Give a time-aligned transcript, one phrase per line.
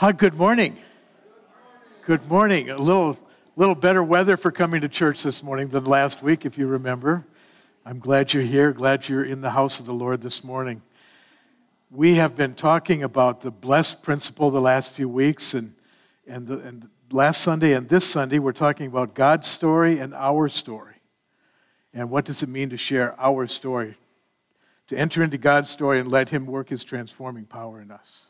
[0.00, 0.78] Hi, good morning.
[2.06, 2.70] Good morning.
[2.70, 3.18] A little,
[3.54, 7.26] little better weather for coming to church this morning than last week, if you remember.
[7.84, 8.72] I'm glad you're here.
[8.72, 10.80] Glad you're in the house of the Lord this morning.
[11.90, 15.74] We have been talking about the blessed principle the last few weeks, and,
[16.26, 20.48] and, the, and last Sunday and this Sunday, we're talking about God's story and our
[20.48, 20.94] story.
[21.92, 23.96] And what does it mean to share our story?
[24.86, 28.29] To enter into God's story and let Him work His transforming power in us.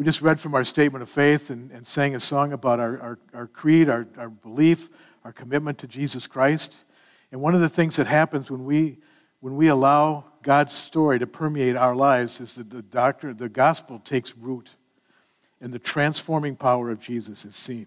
[0.00, 2.98] We just read from our statement of faith and, and sang a song about our,
[3.00, 4.88] our, our creed, our, our belief,
[5.26, 6.84] our commitment to Jesus Christ.
[7.30, 8.96] And one of the things that happens when we,
[9.40, 13.98] when we allow God's story to permeate our lives is that the doctrine, the gospel
[13.98, 14.70] takes root
[15.60, 17.86] and the transforming power of Jesus is seen.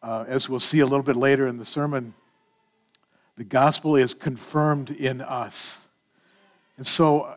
[0.00, 2.14] Uh, as we'll see a little bit later in the sermon,
[3.36, 5.88] the gospel is confirmed in us.
[6.76, 7.34] And so,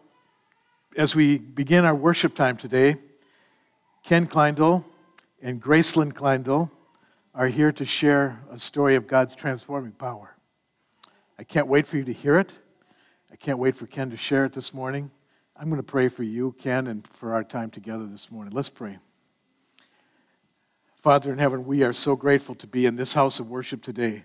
[0.95, 2.97] as we begin our worship time today,
[4.03, 4.83] Ken Kleindl
[5.41, 6.69] and Gracelyn Kleindl
[7.33, 10.35] are here to share a story of God's transforming power.
[11.37, 12.51] I can't wait for you to hear it.
[13.31, 15.11] I can't wait for Ken to share it this morning.
[15.55, 18.53] I'm going to pray for you, Ken, and for our time together this morning.
[18.53, 18.97] Let's pray.
[20.97, 24.23] Father in heaven, we are so grateful to be in this house of worship today,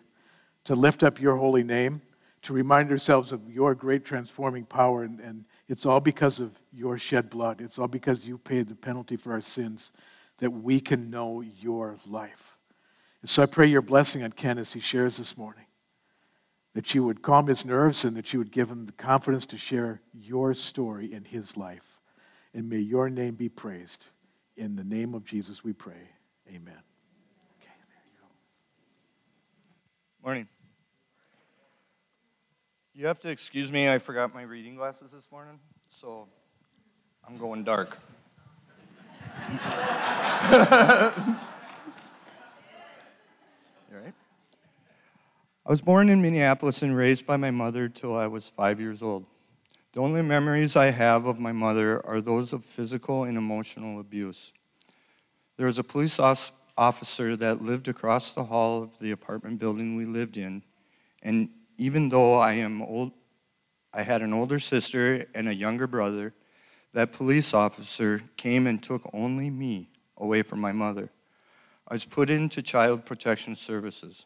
[0.64, 2.00] to lift up your holy name,
[2.42, 5.02] to remind ourselves of your great transforming power.
[5.02, 7.60] And, and it's all because of your shed blood.
[7.60, 9.92] It's all because you paid the penalty for our sins
[10.38, 12.56] that we can know your life.
[13.20, 15.64] And so I pray your blessing on Ken as he shares this morning
[16.74, 19.56] that you would calm his nerves and that you would give him the confidence to
[19.56, 22.00] share your story in his life.
[22.52, 24.04] And may your name be praised.
[24.56, 26.10] In the name of Jesus, we pray.
[26.48, 26.82] Amen.
[27.58, 28.26] Okay, there you go.
[30.22, 30.46] Morning.
[32.98, 35.58] You have to excuse me, I forgot my reading glasses this morning,
[35.90, 36.26] so
[37.28, 37.98] I'm going dark.
[39.50, 39.58] you
[43.92, 44.14] right?
[45.66, 49.02] I was born in Minneapolis and raised by my mother till I was five years
[49.02, 49.26] old.
[49.92, 54.52] The only memories I have of my mother are those of physical and emotional abuse.
[55.58, 60.06] There was a police officer that lived across the hall of the apartment building we
[60.06, 60.62] lived in,
[61.22, 63.12] and even though I am old,
[63.92, 66.32] I had an older sister and a younger brother,
[66.92, 71.10] that police officer came and took only me away from my mother.
[71.88, 74.24] I was put into child protection services.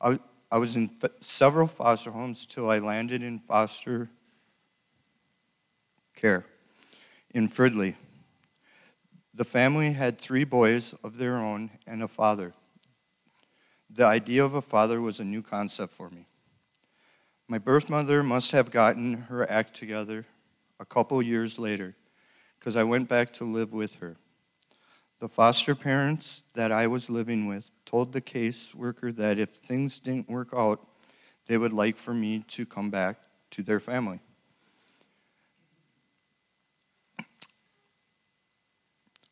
[0.00, 0.18] I,
[0.50, 4.08] I was in several foster homes till I landed in foster
[6.16, 6.44] care
[7.32, 7.94] in Fridley.
[9.34, 12.52] The family had three boys of their own and a father.
[13.90, 16.24] The idea of a father was a new concept for me.
[17.46, 20.24] My birth mother must have gotten her act together
[20.80, 21.94] a couple years later
[22.58, 24.16] because I went back to live with her.
[25.20, 30.30] The foster parents that I was living with told the caseworker that if things didn't
[30.30, 30.80] work out,
[31.46, 33.16] they would like for me to come back
[33.50, 34.20] to their family.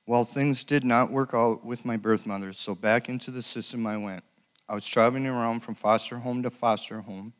[0.06, 3.86] Well, things did not work out with my birth mother, so back into the system
[3.86, 4.22] I went.
[4.68, 7.32] I was traveling around from foster home to foster home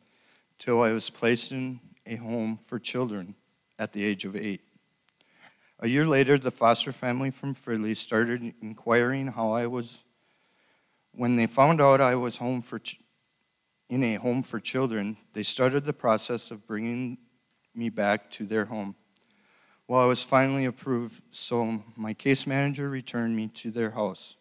[0.62, 3.34] till I was placed in a home for children
[3.80, 4.60] at the age of eight.
[5.80, 9.98] A year later, the foster family from Fridley started inquiring how I was.
[11.16, 13.00] When they found out I was home for ch-
[13.90, 17.18] in a home for children, they started the process of bringing
[17.74, 18.94] me back to their home.
[19.88, 24.36] Well, I was finally approved, so my case manager returned me to their house.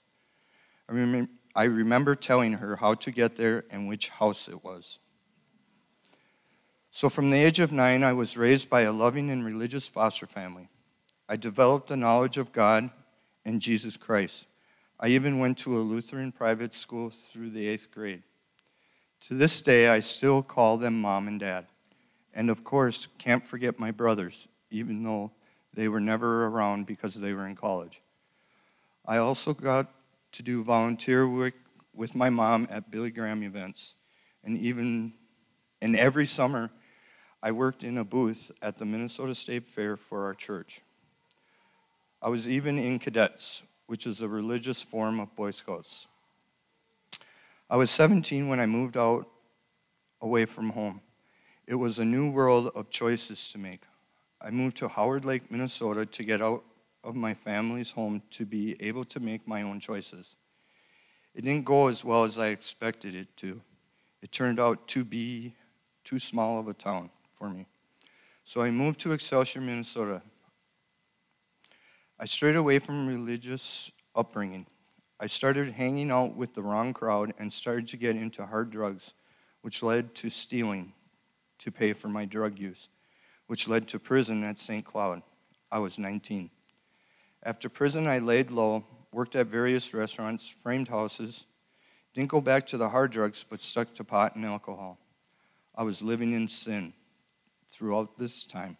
[0.88, 5.00] I, rem- I remember telling her how to get there and which house it was.
[7.01, 10.27] So, from the age of nine, I was raised by a loving and religious foster
[10.27, 10.68] family.
[11.27, 12.92] I developed a knowledge of God
[13.44, 14.45] and Jesus Christ.
[15.00, 18.21] I even went to a Lutheran private school through the eighth grade.
[19.21, 21.65] To this day, I still call them mom and dad.
[22.36, 25.31] And of course, can't forget my brothers, even though
[25.74, 28.00] they were never around because they were in college.
[29.07, 29.88] I also got
[30.33, 31.56] to do volunteer work
[31.95, 33.94] with my mom at Billy Graham events.
[34.44, 35.13] And even
[35.81, 36.69] and every summer,
[37.43, 40.79] I worked in a booth at the Minnesota State Fair for our church.
[42.21, 46.05] I was even in cadets, which is a religious form of Boy Scouts.
[47.67, 49.25] I was 17 when I moved out
[50.21, 51.01] away from home.
[51.65, 53.81] It was a new world of choices to make.
[54.39, 56.61] I moved to Howard Lake, Minnesota to get out
[57.03, 60.35] of my family's home to be able to make my own choices.
[61.33, 63.59] It didn't go as well as I expected it to.
[64.21, 65.53] It turned out to be
[66.03, 67.09] too small of a town
[67.41, 67.65] for me.
[68.43, 70.21] So I moved to Excelsior, Minnesota.
[72.19, 74.67] I strayed away from religious upbringing.
[75.19, 79.13] I started hanging out with the wrong crowd and started to get into hard drugs,
[79.63, 80.93] which led to stealing
[81.57, 82.88] to pay for my drug use,
[83.47, 84.85] which led to prison at St.
[84.85, 85.23] Cloud.
[85.71, 86.51] I was 19.
[87.41, 91.45] After prison, I laid low, worked at various restaurants, framed houses,
[92.13, 94.99] didn't go back to the hard drugs, but stuck to pot and alcohol.
[95.75, 96.94] I was living in sin
[97.81, 98.78] throughout this time.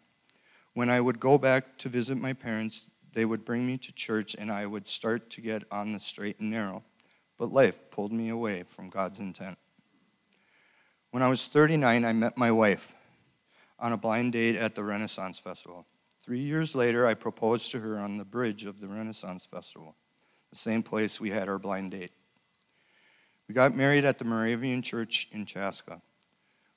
[0.75, 4.36] When I would go back to visit my parents, they would bring me to church
[4.38, 6.83] and I would start to get on the straight and narrow.
[7.39, 9.57] But life pulled me away from God's intent.
[11.09, 12.94] When I was 39, I met my wife
[13.80, 15.88] on a blind date at the Renaissance Festival.
[16.24, 19.95] Three years later, I proposed to her on the bridge of the Renaissance Festival,
[20.51, 22.12] the same place we had our blind date.
[23.48, 26.01] We got married at the Moravian Church in Chaska.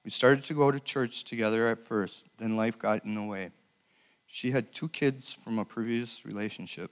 [0.04, 3.50] We started to go to church together at first, then life got in the way.
[4.26, 6.90] She had two kids from a previous relationship.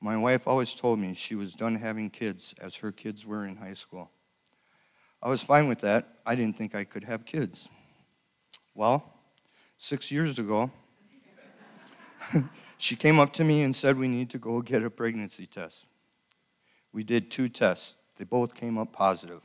[0.00, 3.56] My wife always told me she was done having kids as her kids were in
[3.56, 4.10] high school.
[5.22, 6.04] I was fine with that.
[6.26, 7.68] I didn't think I could have kids.
[8.74, 9.02] Well,
[9.78, 10.70] six years ago,
[12.76, 15.86] she came up to me and said we need to go get a pregnancy test.
[16.92, 19.40] We did two tests, they both came up positive.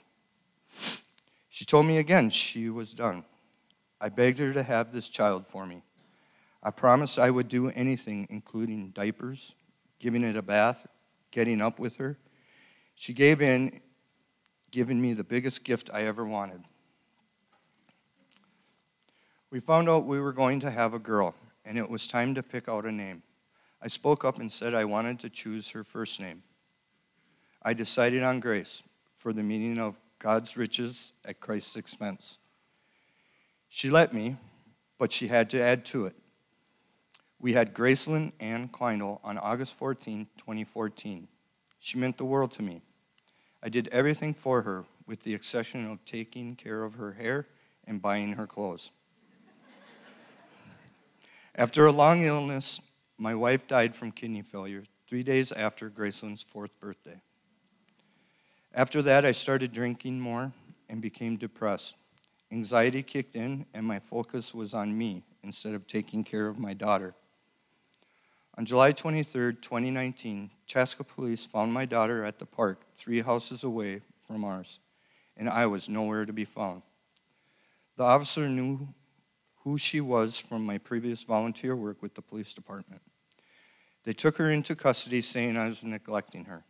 [1.60, 3.26] She told me again she was done.
[4.00, 5.82] I begged her to have this child for me.
[6.64, 9.52] I promised I would do anything, including diapers,
[10.00, 10.88] giving it a bath,
[11.32, 12.16] getting up with her.
[12.96, 13.82] She gave in,
[14.72, 16.62] giving me the biggest gift I ever wanted.
[19.52, 21.36] We found out we were going to have a girl,
[21.66, 23.22] and it was time to pick out a name.
[23.82, 26.42] I spoke up and said I wanted to choose her first name.
[27.62, 28.82] I decided on Grace
[29.18, 32.38] for the meaning of God's riches at Christ's expense.
[33.70, 34.36] She let me,
[34.98, 36.16] but she had to add to it.
[37.40, 41.28] We had Gracelyn Ann Kleindl on August 14, 2014.
[41.80, 42.82] She meant the world to me.
[43.64, 47.46] I did everything for her, with the exception of taking care of her hair
[47.88, 48.90] and buying her clothes.
[51.56, 52.82] after a long illness,
[53.18, 57.20] my wife died from kidney failure three days after Gracelyn's fourth birthday.
[58.74, 60.52] After that, I started drinking more
[60.90, 61.96] and became depressed.
[62.52, 66.74] Anxiety kicked in, and my focus was on me instead of taking care of my
[66.74, 67.14] daughter.
[68.58, 74.02] On July 23, 2019, Chaska police found my daughter at the park three houses away
[74.28, 74.80] from ours,
[75.38, 76.82] and I was nowhere to be found.
[77.98, 78.88] The officer knew
[79.64, 83.02] who she was from my previous volunteer work with the police department.
[84.04, 86.64] They took her into custody saying I was neglecting her.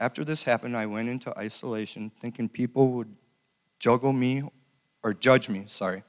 [0.00, 3.14] After this happened, I went into isolation thinking people would
[3.80, 4.44] juggle me
[5.02, 6.04] or judge me, sorry,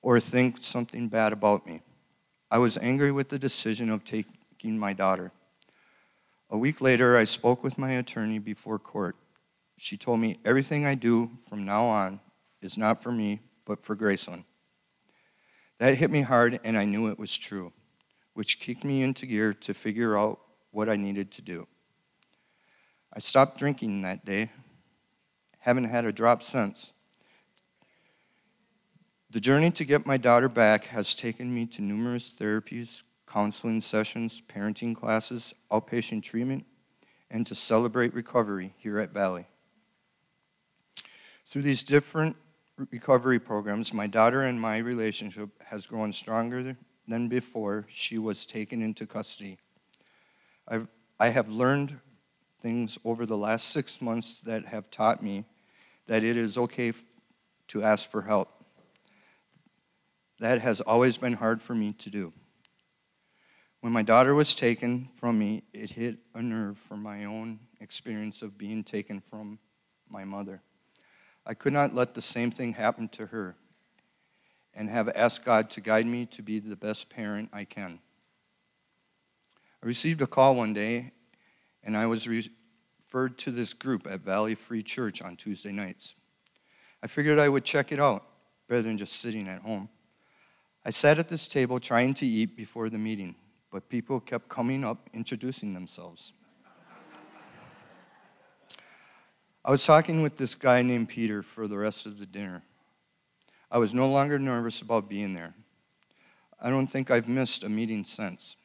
[0.00, 1.80] or think something bad about me.
[2.50, 5.32] I was angry with the decision of taking my daughter.
[6.48, 9.16] A week later, I spoke with my attorney before court.
[9.76, 12.20] She told me everything I do from now on
[12.62, 14.44] is not for me, but for Gracelyn.
[15.78, 17.72] That hit me hard, and I knew it was true,
[18.32, 20.38] which kicked me into gear to figure out
[20.70, 21.66] what I needed to do.
[23.16, 24.50] I stopped drinking that day.
[25.60, 26.90] Haven't had a drop since.
[29.30, 34.42] The journey to get my daughter back has taken me to numerous therapies, counseling sessions,
[34.48, 36.66] parenting classes, outpatient treatment,
[37.30, 39.46] and to celebrate recovery here at Valley.
[41.46, 42.36] Through these different
[42.90, 48.82] recovery programs, my daughter and my relationship has grown stronger than before she was taken
[48.82, 49.58] into custody.
[50.66, 50.88] I've,
[51.20, 51.98] I have learned
[52.64, 55.44] things over the last six months that have taught me
[56.06, 56.94] that it is okay
[57.68, 58.48] to ask for help.
[60.40, 62.32] That has always been hard for me to do.
[63.82, 68.40] When my daughter was taken from me, it hit a nerve from my own experience
[68.40, 69.58] of being taken from
[70.08, 70.62] my mother.
[71.44, 73.56] I could not let the same thing happen to her
[74.72, 77.98] and have asked God to guide me to be the best parent I can.
[79.82, 81.10] I received a call one day
[81.84, 86.14] and I was referred to this group at Valley Free Church on Tuesday nights.
[87.02, 88.24] I figured I would check it out
[88.68, 89.88] rather than just sitting at home.
[90.84, 93.34] I sat at this table trying to eat before the meeting,
[93.70, 96.32] but people kept coming up introducing themselves.
[99.66, 102.62] I was talking with this guy named Peter for the rest of the dinner.
[103.70, 105.54] I was no longer nervous about being there.
[106.60, 108.56] I don't think I've missed a meeting since.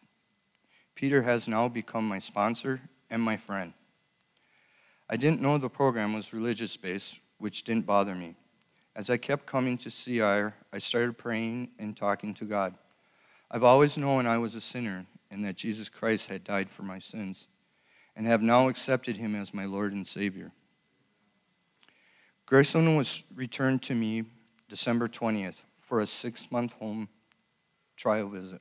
[0.96, 3.74] Peter has now become my sponsor and my friend.
[5.10, 8.36] I didn't know the program was religious based, which didn't bother me.
[8.96, 12.74] As I kept coming to CR, I started praying and talking to God.
[13.50, 17.00] I've always known I was a sinner and that Jesus Christ had died for my
[17.00, 17.48] sins.
[18.16, 20.52] and have now accepted him as my Lord and Savior.
[22.46, 24.26] Gracelyn was returned to me
[24.68, 27.08] December 20th for a six month home
[27.96, 28.60] trial visit.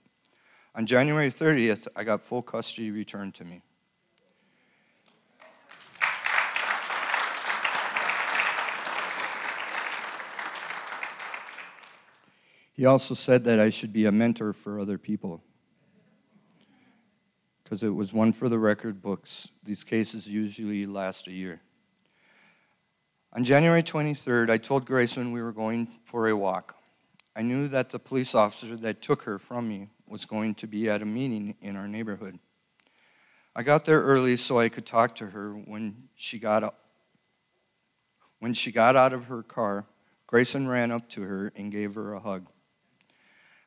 [0.76, 3.62] On January 30th, I got full custody returned to me.
[12.78, 15.42] He also said that I should be a mentor for other people.
[17.64, 19.48] Because it was one for the record books.
[19.64, 21.60] These cases usually last a year.
[23.32, 26.76] On January 23rd, I told Gracelyn we were going for a walk.
[27.34, 30.88] I knew that the police officer that took her from me was going to be
[30.88, 32.38] at a meeting in our neighborhood.
[33.56, 36.78] I got there early so I could talk to her when she got up.
[38.38, 39.84] When she got out of her car,
[40.28, 42.46] Gracelyn ran up to her and gave her a hug.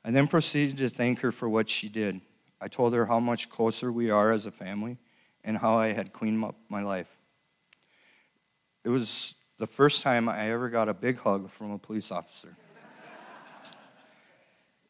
[0.04, 2.22] I then proceeded to thank her for what she did.
[2.60, 4.98] I told her how much closer we are as a family
[5.44, 7.08] and how I had cleaned up my life.
[8.84, 12.56] It was the first time I ever got a big hug from a police officer.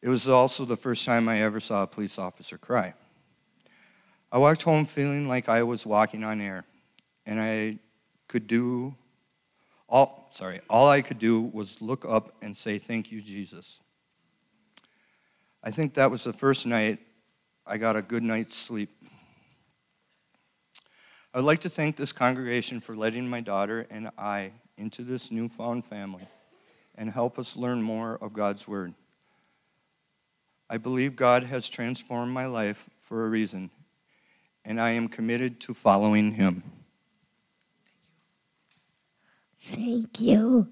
[0.00, 2.94] it was also the first time I ever saw a police officer cry.
[4.30, 6.64] I walked home feeling like I was walking on air,
[7.26, 7.76] and I
[8.28, 8.94] could do
[9.90, 13.78] all sorry, all I could do was look up and say thank you Jesus.
[15.64, 16.98] I think that was the first night
[17.66, 18.90] I got a good night's sleep.
[21.32, 25.84] I'd like to thank this congregation for letting my daughter and I into this newfound
[25.84, 26.26] family
[26.96, 28.92] and help us learn more of God's Word.
[30.68, 33.70] I believe God has transformed my life for a reason,
[34.64, 36.62] and I am committed to following Him.
[39.56, 40.66] Thank you.